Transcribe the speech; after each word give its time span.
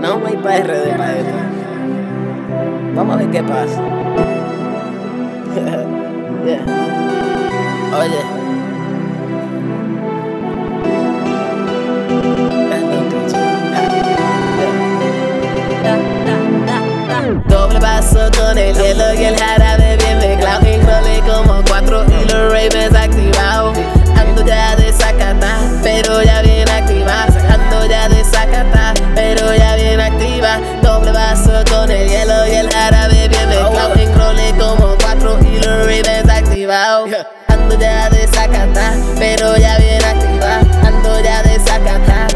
para 0.00 0.58
RD, 0.60 0.96
para 0.96 1.18
esto. 1.18 1.32
Vamos 2.94 3.14
a 3.14 3.18
ver 3.18 3.30
qué 3.30 3.42
pasa. 3.42 3.82
yeah. 6.46 6.64
Oye. 7.98 8.40
Doble 17.48 17.78
vaso 17.78 18.30
con 18.38 18.58
el 18.58 18.74
hielo 18.74 19.14
y 19.14 19.24
el 19.24 19.36
jarabe 19.36 19.59
Ando 37.70 37.84
ya 37.84 38.10
de 38.10 38.26
sacata, 38.26 38.94
pero 39.16 39.56
ya 39.56 39.78
bien 39.78 40.02
activa. 40.02 40.58
Ando 40.84 41.20
ya 41.22 41.40
de 41.44 41.60
sacata, 41.60 42.26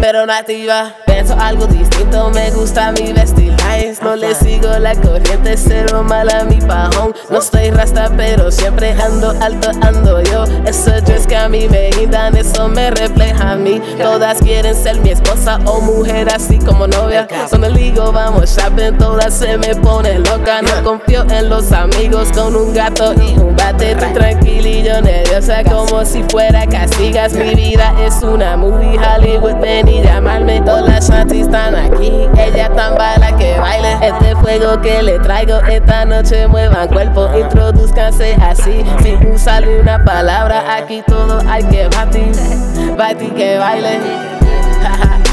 pero 0.00 0.24
no 0.24 0.32
activa. 0.32 0.94
Pienso 1.04 1.36
algo 1.36 1.66
distinto, 1.66 2.30
me 2.30 2.48
gusta 2.52 2.92
mi 2.92 3.12
vestir 3.12 3.51
No 4.02 4.16
le 4.16 4.34
sigo 4.34 4.68
la 4.78 4.94
corriente, 4.94 5.56
cero 5.56 6.02
mala 6.02 6.44
mi 6.44 6.60
pajón. 6.60 7.14
No 7.30 7.38
estoy 7.38 7.70
rasta, 7.70 8.10
pero 8.16 8.50
siempre 8.50 8.92
ando 8.92 9.30
alto, 9.40 9.70
ando 9.80 10.20
yo. 10.22 10.44
Esos 10.66 11.04
dress 11.04 11.26
que 11.26 11.36
a 11.36 11.48
mí 11.48 11.68
me 11.68 11.90
guindan, 11.90 12.36
eso 12.36 12.68
me 12.68 12.90
refleja 12.90 13.52
a 13.52 13.56
mí. 13.56 13.80
Todas 14.00 14.38
quieren 14.40 14.74
ser 14.74 14.98
mi 15.00 15.10
esposa 15.10 15.58
o 15.64 15.80
mujer, 15.80 16.28
así 16.34 16.58
como 16.58 16.86
novia. 16.86 17.28
Cuando 17.48 17.68
ligo, 17.68 18.12
vamos 18.12 18.56
shopping, 18.56 18.98
todas 18.98 19.34
se 19.34 19.56
me 19.56 19.74
ponen 19.76 20.22
loca. 20.24 20.62
No 20.62 20.82
confío 20.82 21.22
en 21.30 21.48
los 21.48 21.70
amigos 21.72 22.28
con 22.34 22.56
un 22.56 22.74
gato 22.74 23.14
y 23.14 23.38
un 23.38 23.54
bate. 23.54 23.94
Tranquilillo, 23.94 25.00
nerviosa, 25.00 25.62
como 25.64 26.04
si 26.04 26.22
fuera 26.24 26.66
castigas. 26.66 27.32
Mi 27.34 27.54
vida 27.54 27.94
es 28.00 28.22
una 28.22 28.56
movie, 28.56 28.98
Hollywood, 28.98 29.60
ven 29.60 29.88
y 29.88 30.02
llamarme. 30.02 30.60
Todas 30.60 31.08
las 31.08 31.10
aquí, 31.10 31.44
fuego 34.42 34.80
que 34.80 35.02
le 35.02 35.18
traigo 35.20 35.60
esta 35.60 36.04
noche 36.04 36.46
muevan 36.46 36.88
cuerpo, 36.88 37.30
introduzcanse 37.38 38.34
así. 38.34 38.84
Sin 39.02 39.26
usarle 39.30 39.80
una 39.80 40.04
palabra, 40.04 40.76
aquí 40.76 41.02
todo 41.06 41.40
hay 41.48 41.62
que 41.64 41.88
batir. 41.88 42.32
Batir 42.96 43.32
que 43.34 43.58
baile. 43.58 44.00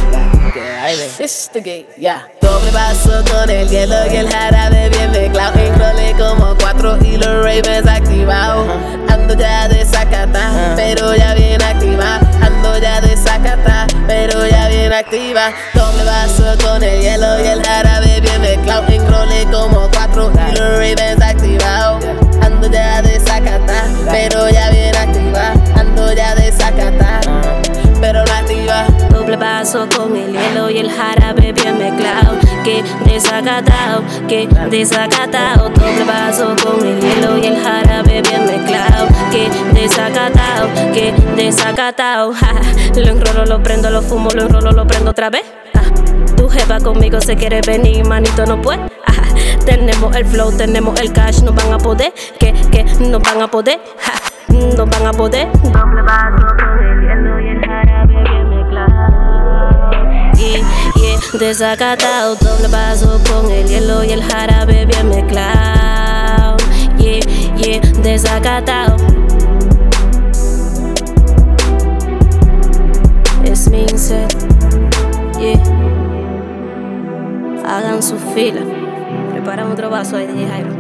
It's 1.20 1.50
the 1.50 1.62
gate, 1.62 1.88
yeah. 1.98 2.28
Doble 2.42 2.72
vaso 2.72 3.24
con 3.32 3.50
el 3.50 3.68
hielo 3.70 3.96
y 4.12 4.16
el 4.16 4.30
jarabe 4.30 4.90
bien 4.90 5.12
mezclado. 5.12 5.60
Enrolé 5.60 6.16
como 6.18 6.56
cuatro 6.58 6.98
y 7.04 7.18
los 7.18 7.44
Ravens 7.44 7.86
activados. 7.86 8.68
Ando 9.10 9.34
ya 9.36 9.68
de 9.68 9.86
sacata, 9.86 10.73
pero 10.76 11.14
ya 11.16 11.34
bien 11.34 11.62
activa. 11.62 12.20
Ando 12.42 12.78
ya 12.80 13.02
de 13.02 13.16
sacata, 13.18 13.88
pero 14.08 14.48
ya 14.48 14.70
bien 14.70 14.94
activa. 14.94 15.52
Doble 15.73 16.04
vaso 16.06 16.56
con 16.64 16.82
el 16.82 17.02
hielo 17.02 17.40
y 17.44 17.48
el 17.48 17.62
jarabe 17.62 18.22
bien 18.22 18.42
mezclado. 18.42 18.79
El 30.80 30.92
jarabe 30.92 31.52
bien 31.54 31.78
mezclado. 31.78 32.38
Que 32.64 32.84
desacatado, 33.06 34.04
que 34.28 34.48
desacatado. 34.70 35.70
Doble 35.70 36.04
vaso 36.06 36.56
con 36.64 36.86
el 36.86 37.00
hielo 37.00 37.38
y 37.38 37.45
el 37.48 37.62
jarabe 37.62 38.22
bien 38.22 38.45
mezclado. 38.45 39.08
Que 39.32 39.50
desacatado, 39.73 40.68
que 40.94 41.14
desacatado. 41.36 42.34
Ja, 42.39 42.54
Lo 42.95 43.08
enrolo, 43.10 43.45
lo 43.45 43.62
prendo, 43.64 43.89
lo 43.89 44.02
fumo, 44.02 44.30
lo 44.32 44.44
enrolo, 44.44 44.72
lo 44.72 44.88
prendo 44.88 45.12
otra 45.12 45.30
vez. 45.30 45.44
Ah, 45.73 45.82
Tu 46.36 46.48
jefa 46.50 46.80
conmigo 46.80 47.20
se 47.22 47.36
quiere 47.36 47.62
venir, 47.62 48.06
manito 48.06 48.45
no 48.45 48.62
puede. 48.62 48.80
Tenemos 49.66 50.16
el 50.16 50.26
flow, 50.26 50.52
tenemos 50.52 51.00
el 51.00 51.12
cash, 51.14 51.42
no 51.44 51.54
van 51.54 51.73
a 51.73 51.78
poder. 51.78 52.14
Que, 52.39 52.54
que, 52.72 52.84
no 53.00 53.20
van 53.20 53.42
a 53.42 53.48
poder. 53.48 53.80
Ja, 54.00 54.14
No 54.76 54.86
van 54.86 55.06
a 55.06 55.12
poder. 55.12 55.48
Doble 55.62 56.02
vaso 56.02 56.48
con 56.58 56.80
el 56.80 57.02
hielo 57.02 57.39
desacatado, 61.38 62.36
doble 62.36 62.67
vaso 62.70 63.22
con 63.30 63.52
el 63.52 63.67
hielo 63.67 64.04
y 64.04 64.12
el 64.12 64.23
jarabe 64.23 64.86
bien 64.86 65.10
mezclado. 65.10 66.58
Yeah, 66.98 67.20
yeah, 67.56 67.80
desacatado. 68.02 68.98
Es 73.44 73.70
mi 73.70 73.88
set. 73.95 74.36
Yeah. 75.39 75.62
Hagan 77.66 78.02
su 78.02 78.18
fila. 78.34 78.62
Prepara 79.32 79.68
otro 79.68 79.89
vaso 79.89 80.18
ahí, 80.18 80.28
DJ 80.28 80.48
Jairo. 80.48 80.79